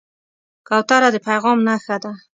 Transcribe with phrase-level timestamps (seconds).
[0.67, 2.11] کوتره د پیغام نښه ده.